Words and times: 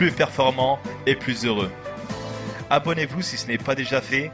plus 0.00 0.12
performant 0.12 0.78
et 1.04 1.14
plus 1.14 1.44
heureux. 1.44 1.70
Abonnez-vous 2.70 3.20
si 3.20 3.36
ce 3.36 3.46
n'est 3.46 3.58
pas 3.58 3.74
déjà 3.74 4.00
fait 4.00 4.30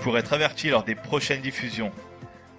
pour 0.00 0.16
être 0.16 0.32
averti 0.32 0.70
lors 0.70 0.84
des 0.84 0.94
prochaines 0.94 1.42
diffusions. 1.42 1.92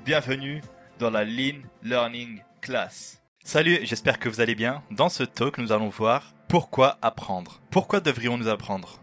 Bienvenue 0.06 0.62
dans 1.00 1.10
la 1.10 1.24
Lean 1.24 1.64
Learning 1.82 2.44
Class. 2.62 3.24
Salut, 3.44 3.80
j'espère 3.82 4.20
que 4.20 4.30
vous 4.30 4.40
allez 4.40 4.54
bien. 4.54 4.84
Dans 4.92 5.10
ce 5.10 5.24
talk, 5.24 5.58
nous 5.58 5.72
allons 5.72 5.90
voir 5.90 6.36
pourquoi 6.48 7.00
apprendre. 7.02 7.60
Pourquoi 7.72 8.02
devrions-nous 8.02 8.48
apprendre? 8.48 9.02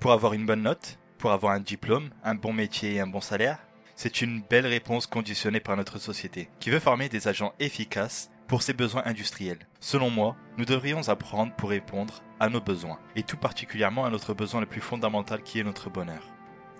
Pour 0.00 0.10
avoir 0.10 0.32
une 0.32 0.46
bonne 0.46 0.62
note 0.62 0.98
Pour 1.16 1.30
avoir 1.30 1.52
un 1.52 1.60
diplôme, 1.60 2.10
un 2.24 2.34
bon 2.34 2.52
métier 2.52 2.94
et 2.94 3.00
un 3.00 3.06
bon 3.06 3.20
salaire? 3.20 3.60
C'est 3.94 4.20
une 4.20 4.42
belle 4.42 4.66
réponse 4.66 5.06
conditionnée 5.06 5.60
par 5.60 5.76
notre 5.76 6.00
société, 6.00 6.48
qui 6.58 6.70
veut 6.70 6.80
former 6.80 7.08
des 7.08 7.28
agents 7.28 7.54
efficaces 7.60 8.32
pour 8.48 8.62
ses 8.62 8.72
besoins 8.72 9.04
industriels. 9.04 9.68
Selon 9.78 10.10
moi, 10.10 10.34
nous 10.58 10.64
devrions 10.64 11.08
apprendre 11.08 11.54
pour 11.54 11.70
répondre 11.70 12.20
à 12.40 12.48
nos 12.48 12.60
besoins, 12.60 12.98
et 13.14 13.22
tout 13.22 13.36
particulièrement 13.36 14.04
à 14.04 14.10
notre 14.10 14.34
besoin 14.34 14.60
le 14.60 14.66
plus 14.66 14.80
fondamental 14.80 15.42
qui 15.42 15.60
est 15.60 15.64
notre 15.64 15.90
bonheur. 15.90 16.22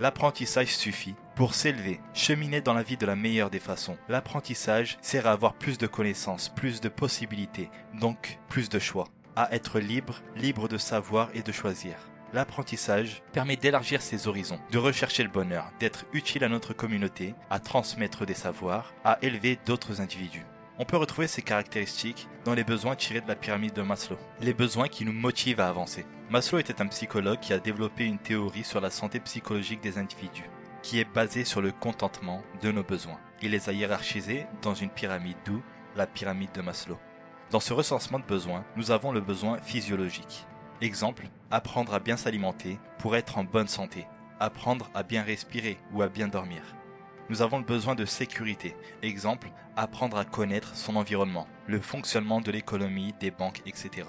L'apprentissage 0.00 0.74
suffit 0.74 1.14
pour 1.36 1.54
s'élever, 1.54 2.00
cheminer 2.14 2.62
dans 2.62 2.72
la 2.72 2.82
vie 2.82 2.96
de 2.96 3.04
la 3.04 3.16
meilleure 3.16 3.50
des 3.50 3.60
façons. 3.60 3.98
L'apprentissage 4.08 4.96
sert 5.02 5.26
à 5.26 5.32
avoir 5.32 5.52
plus 5.52 5.76
de 5.76 5.86
connaissances, 5.86 6.48
plus 6.48 6.80
de 6.80 6.88
possibilités, 6.88 7.70
donc 8.00 8.38
plus 8.48 8.70
de 8.70 8.78
choix. 8.78 9.08
À 9.36 9.54
être 9.54 9.78
libre, 9.78 10.22
libre 10.36 10.68
de 10.68 10.78
savoir 10.78 11.28
et 11.34 11.42
de 11.42 11.52
choisir. 11.52 11.96
L'apprentissage 12.32 13.22
permet 13.32 13.56
d'élargir 13.56 14.00
ses 14.00 14.26
horizons, 14.26 14.60
de 14.70 14.78
rechercher 14.78 15.22
le 15.22 15.28
bonheur, 15.28 15.70
d'être 15.80 16.06
utile 16.14 16.44
à 16.44 16.48
notre 16.48 16.72
communauté, 16.72 17.34
à 17.50 17.58
transmettre 17.58 18.24
des 18.24 18.34
savoirs, 18.34 18.94
à 19.04 19.18
élever 19.20 19.58
d'autres 19.66 20.00
individus. 20.00 20.46
On 20.82 20.86
peut 20.86 20.96
retrouver 20.96 21.26
ces 21.26 21.42
caractéristiques 21.42 22.26
dans 22.46 22.54
les 22.54 22.64
besoins 22.64 22.96
tirés 22.96 23.20
de 23.20 23.28
la 23.28 23.36
pyramide 23.36 23.74
de 23.74 23.82
Maslow, 23.82 24.16
les 24.40 24.54
besoins 24.54 24.88
qui 24.88 25.04
nous 25.04 25.12
motivent 25.12 25.60
à 25.60 25.68
avancer. 25.68 26.06
Maslow 26.30 26.58
était 26.58 26.80
un 26.80 26.86
psychologue 26.86 27.38
qui 27.38 27.52
a 27.52 27.58
développé 27.58 28.06
une 28.06 28.16
théorie 28.16 28.64
sur 28.64 28.80
la 28.80 28.88
santé 28.88 29.20
psychologique 29.20 29.82
des 29.82 29.98
individus, 29.98 30.48
qui 30.82 30.98
est 30.98 31.04
basée 31.04 31.44
sur 31.44 31.60
le 31.60 31.70
contentement 31.70 32.42
de 32.62 32.72
nos 32.72 32.82
besoins. 32.82 33.20
Il 33.42 33.50
les 33.50 33.68
a 33.68 33.72
hiérarchisés 33.72 34.46
dans 34.62 34.72
une 34.72 34.88
pyramide, 34.88 35.36
d'où 35.44 35.60
la 35.96 36.06
pyramide 36.06 36.52
de 36.52 36.62
Maslow. 36.62 36.98
Dans 37.50 37.60
ce 37.60 37.74
recensement 37.74 38.18
de 38.18 38.24
besoins, 38.24 38.64
nous 38.76 38.90
avons 38.90 39.12
le 39.12 39.20
besoin 39.20 39.58
physiologique. 39.58 40.46
Exemple, 40.80 41.26
apprendre 41.50 41.92
à 41.92 42.00
bien 42.00 42.16
s'alimenter 42.16 42.78
pour 42.96 43.16
être 43.16 43.36
en 43.36 43.44
bonne 43.44 43.68
santé, 43.68 44.06
apprendre 44.38 44.90
à 44.94 45.02
bien 45.02 45.22
respirer 45.22 45.76
ou 45.92 46.00
à 46.00 46.08
bien 46.08 46.28
dormir 46.28 46.62
nous 47.30 47.42
avons 47.42 47.58
le 47.58 47.64
besoin 47.64 47.94
de 47.94 48.04
sécurité. 48.04 48.74
Exemple, 49.02 49.52
apprendre 49.76 50.18
à 50.18 50.24
connaître 50.24 50.74
son 50.74 50.96
environnement, 50.96 51.46
le 51.68 51.80
fonctionnement 51.80 52.40
de 52.40 52.50
l'économie, 52.50 53.14
des 53.20 53.30
banques, 53.30 53.62
etc. 53.66 54.08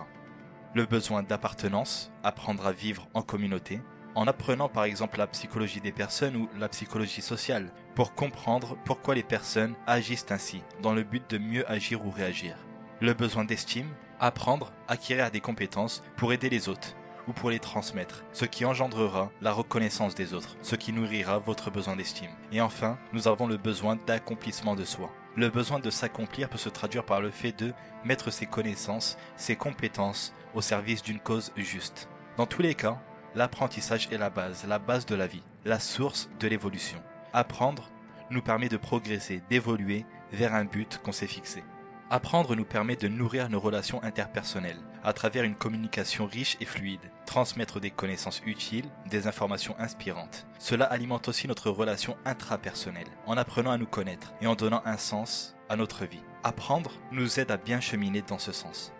Le 0.73 0.87
besoin 0.87 1.21
d'appartenance, 1.21 2.11
apprendre 2.23 2.65
à 2.65 2.71
vivre 2.71 3.07
en 3.13 3.21
communauté, 3.21 3.79
en 4.15 4.25
apprenant 4.25 4.69
par 4.69 4.85
exemple 4.85 5.19
la 5.19 5.27
psychologie 5.27 5.81
des 5.81 5.91
personnes 5.91 6.35
ou 6.35 6.49
la 6.57 6.67
psychologie 6.67 7.21
sociale, 7.21 7.71
pour 7.93 8.15
comprendre 8.15 8.75
pourquoi 8.85 9.13
les 9.13 9.23
personnes 9.23 9.75
agissent 9.85 10.31
ainsi, 10.31 10.63
dans 10.81 10.93
le 10.93 11.03
but 11.03 11.29
de 11.29 11.37
mieux 11.37 11.69
agir 11.69 12.03
ou 12.03 12.09
réagir. 12.09 12.55
Le 13.01 13.13
besoin 13.13 13.45
d'estime, 13.45 13.89
apprendre, 14.19 14.73
acquérir 14.87 15.29
des 15.29 15.41
compétences 15.41 16.01
pour 16.17 16.33
aider 16.33 16.49
les 16.49 16.69
autres, 16.69 16.95
ou 17.27 17.33
pour 17.33 17.49
les 17.49 17.59
transmettre, 17.59 18.23
ce 18.33 18.45
qui 18.45 18.65
engendrera 18.65 19.31
la 19.41 19.51
reconnaissance 19.51 20.15
des 20.15 20.33
autres, 20.33 20.55
ce 20.61 20.75
qui 20.75 20.93
nourrira 20.93 21.39
votre 21.39 21.71
besoin 21.71 21.95
d'estime. 21.95 22.31
Et 22.51 22.61
enfin, 22.61 22.97
nous 23.13 23.27
avons 23.27 23.47
le 23.47 23.57
besoin 23.57 23.97
d'accomplissement 24.07 24.75
de 24.75 24.83
soi. 24.83 25.11
Le 25.35 25.49
besoin 25.49 25.79
de 25.79 25.89
s'accomplir 25.89 26.49
peut 26.49 26.57
se 26.57 26.69
traduire 26.69 27.05
par 27.05 27.21
le 27.21 27.31
fait 27.31 27.57
de 27.57 27.73
mettre 28.03 28.31
ses 28.31 28.45
connaissances, 28.45 29.17
ses 29.37 29.55
compétences 29.55 30.33
au 30.53 30.61
service 30.61 31.03
d'une 31.03 31.19
cause 31.19 31.51
juste. 31.55 32.09
Dans 32.37 32.45
tous 32.45 32.61
les 32.61 32.75
cas, 32.75 33.01
l'apprentissage 33.35 34.09
est 34.11 34.17
la 34.17 34.29
base, 34.29 34.65
la 34.67 34.79
base 34.79 35.05
de 35.05 35.15
la 35.15 35.27
vie, 35.27 35.43
la 35.63 35.79
source 35.79 36.29
de 36.39 36.47
l'évolution. 36.47 37.01
Apprendre 37.33 37.89
nous 38.29 38.41
permet 38.41 38.69
de 38.69 38.77
progresser, 38.77 39.41
d'évoluer 39.49 40.05
vers 40.31 40.53
un 40.53 40.65
but 40.65 40.99
qu'on 41.03 41.11
s'est 41.11 41.27
fixé. 41.27 41.63
Apprendre 42.13 42.57
nous 42.57 42.65
permet 42.65 42.97
de 42.97 43.07
nourrir 43.07 43.49
nos 43.49 43.61
relations 43.61 44.03
interpersonnelles 44.03 44.81
à 45.01 45.13
travers 45.13 45.45
une 45.45 45.55
communication 45.55 46.25
riche 46.25 46.57
et 46.59 46.65
fluide, 46.65 46.99
transmettre 47.25 47.79
des 47.79 47.89
connaissances 47.89 48.41
utiles, 48.45 48.89
des 49.09 49.27
informations 49.27 49.77
inspirantes. 49.79 50.45
Cela 50.59 50.83
alimente 50.83 51.29
aussi 51.29 51.47
notre 51.47 51.69
relation 51.69 52.17
intrapersonnelle, 52.25 53.07
en 53.27 53.37
apprenant 53.37 53.71
à 53.71 53.77
nous 53.77 53.85
connaître 53.85 54.33
et 54.41 54.47
en 54.47 54.55
donnant 54.55 54.81
un 54.83 54.97
sens 54.97 55.55
à 55.69 55.77
notre 55.77 56.03
vie. 56.03 56.21
Apprendre 56.43 56.91
nous 57.13 57.39
aide 57.39 57.49
à 57.49 57.55
bien 57.55 57.79
cheminer 57.79 58.23
dans 58.23 58.39
ce 58.39 58.51
sens. 58.51 58.91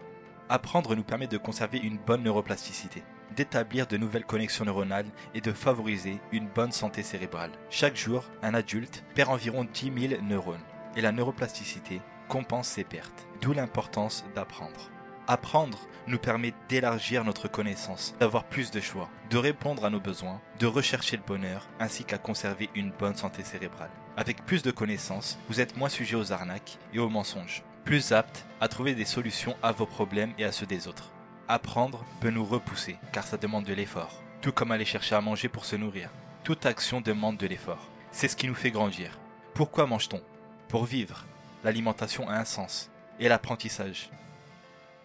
Apprendre 0.48 0.96
nous 0.96 1.04
permet 1.04 1.28
de 1.28 1.38
conserver 1.38 1.80
une 1.80 1.98
bonne 1.98 2.24
neuroplasticité, 2.24 3.04
d'établir 3.36 3.88
de 3.88 3.98
nouvelles 3.98 4.26
connexions 4.26 4.64
neuronales 4.64 5.12
et 5.36 5.42
de 5.42 5.52
favoriser 5.52 6.22
une 6.32 6.48
bonne 6.48 6.72
santé 6.72 7.04
cérébrale. 7.04 7.52
Chaque 7.70 7.98
jour, 7.98 8.24
un 8.42 8.54
adulte 8.54 9.04
perd 9.16 9.32
environ 9.32 9.66
10 9.66 10.08
000 10.12 10.22
neurones 10.22 10.64
et 10.96 11.02
la 11.02 11.12
neuroplasticité 11.12 12.00
compense 12.32 12.70
ses 12.70 12.86
pertes, 12.86 13.28
d'où 13.42 13.52
l'importance 13.52 14.24
d'apprendre. 14.36 14.90
Apprendre 15.28 15.78
nous 16.08 16.18
permet 16.18 16.54
d'élargir 16.70 17.26
notre 17.26 17.50
connaissance, 17.50 18.16
d'avoir 18.22 18.46
plus 18.46 18.72
de 18.72 18.80
choix, 18.80 19.10
de 19.30 19.38
répondre 19.38 19.84
à 19.84 19.90
nos 19.90 20.00
besoins, 20.00 20.40
de 20.58 20.66
rechercher 20.66 21.18
le 21.18 21.24
bonheur, 21.28 21.68
ainsi 21.82 22.06
qu'à 22.06 22.18
conserver 22.18 22.70
une 22.74 22.92
bonne 22.92 23.18
santé 23.18 23.44
cérébrale. 23.44 23.90
Avec 24.16 24.46
plus 24.46 24.64
de 24.64 24.72
connaissances, 24.72 25.38
vous 25.50 25.60
êtes 25.60 25.76
moins 25.76 25.90
sujet 25.90 26.16
aux 26.16 26.32
arnaques 26.32 26.78
et 26.94 27.00
aux 27.00 27.10
mensonges, 27.10 27.64
plus 27.84 28.14
apte 28.14 28.46
à 28.62 28.70
trouver 28.70 28.96
des 28.96 29.04
solutions 29.04 29.58
à 29.62 29.74
vos 29.74 29.86
problèmes 29.86 30.34
et 30.38 30.46
à 30.46 30.54
ceux 30.54 30.66
des 30.66 30.88
autres. 30.88 31.12
Apprendre 31.50 32.06
peut 32.22 32.30
nous 32.30 32.46
repousser, 32.46 32.96
car 33.12 33.26
ça 33.28 33.36
demande 33.36 33.66
de 33.66 33.74
l'effort, 33.74 34.24
tout 34.42 34.54
comme 34.54 34.72
aller 34.72 34.86
chercher 34.86 35.16
à 35.16 35.22
manger 35.22 35.50
pour 35.50 35.66
se 35.66 35.76
nourrir. 35.76 36.10
Toute 36.46 36.66
action 36.66 37.02
demande 37.02 37.36
de 37.36 37.48
l'effort. 37.48 37.90
C'est 38.12 38.30
ce 38.30 38.38
qui 38.38 38.48
nous 38.48 38.56
fait 38.56 38.72
grandir. 38.72 39.20
Pourquoi 39.54 39.86
mange-t-on? 39.86 40.22
Pour 40.70 40.86
vivre, 40.86 41.26
l'alimentation 41.64 42.30
a 42.30 42.36
un 42.36 42.46
sens, 42.46 42.92
et 43.20 43.28
l'apprentissage. 43.28 44.10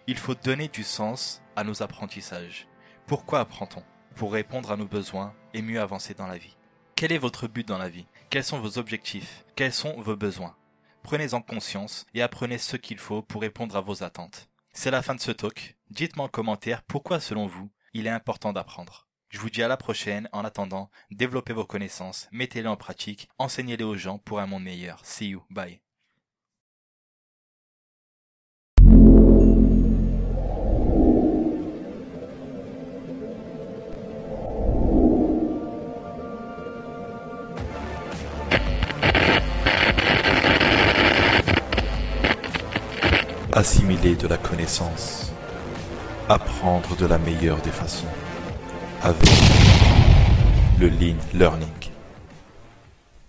Il 0.07 0.19
faut 0.19 0.35
donner 0.35 0.69
du 0.69 0.85
sens 0.85 1.43
à 1.57 1.65
nos 1.65 1.83
apprentissages. 1.83 2.69
Pourquoi 3.07 3.41
apprend-on? 3.41 3.83
Pour 4.15 4.33
répondre 4.33 4.71
à 4.71 4.77
nos 4.77 4.87
besoins 4.87 5.35
et 5.53 5.63
mieux 5.63 5.81
avancer 5.81 6.15
dans 6.15 6.27
la 6.27 6.39
vie. 6.39 6.57
Quel 6.95 7.13
est 7.13 7.19
votre 7.19 7.49
but 7.49 7.67
dans 7.67 7.79
la 7.79 7.89
vie? 7.89 8.07
Quels 8.31 8.45
sont 8.45 8.61
vos 8.61 8.79
objectifs? 8.79 9.45
Quels 9.55 9.73
sont 9.73 10.01
vos 10.01 10.17
besoins? 10.17 10.57
Prenez-en 11.03 11.43
conscience 11.43 12.07
et 12.15 12.23
apprenez 12.23 12.59
ce 12.59 12.77
qu'il 12.77 12.99
faut 12.99 13.23
pour 13.23 13.43
répondre 13.43 13.77
à 13.77 13.81
vos 13.81 14.03
attentes. 14.03 14.49
C'est 14.73 14.91
la 14.91 15.03
fin 15.03 15.15
de 15.15 15.21
ce 15.21 15.31
talk. 15.31 15.77
Dites-moi 15.91 16.27
en 16.27 16.29
commentaire 16.29 16.83
pourquoi 16.83 17.21
selon 17.21 17.47
vous 17.47 17.71
il 17.97 18.07
est 18.07 18.11
important 18.11 18.53
d'apprendre. 18.53 19.09
Je 19.31 19.39
vous 19.39 19.49
dis 19.49 19.63
à 19.63 19.69
la 19.69 19.79
prochaine. 19.79 20.29
En 20.33 20.45
attendant, 20.45 20.91
développez 21.11 21.55
vos 21.55 21.65
connaissances, 21.65 22.29
mettez-les 22.31 22.69
en 22.69 22.77
pratique, 22.77 23.29
enseignez-les 23.39 23.85
aux 23.85 23.97
gens 23.97 24.19
pour 24.19 24.39
un 24.39 24.47
monde 24.47 24.65
meilleur. 24.65 25.01
See 25.05 25.29
you. 25.29 25.43
Bye. 25.49 25.81
Assimiler 43.57 44.17
de 44.17 44.29
la 44.29 44.37
connaissance, 44.37 45.33
apprendre 46.29 46.95
de 46.97 47.07
la 47.07 47.17
meilleure 47.17 47.57
des 47.63 47.71
façons, 47.71 48.05
avec 49.03 49.31
le 50.79 50.89
Lean 50.89 51.17
Learning. 51.33 51.96